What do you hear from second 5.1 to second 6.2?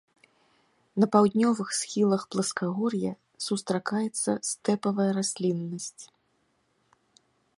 расліннасць.